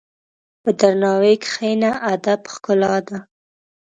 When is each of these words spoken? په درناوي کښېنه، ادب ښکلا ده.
په 0.63 0.69
درناوي 0.79 1.35
کښېنه، 1.45 1.91
ادب 2.13 2.41
ښکلا 2.53 2.95
ده. 3.07 3.17